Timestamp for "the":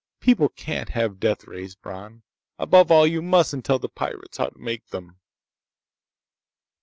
3.77-3.87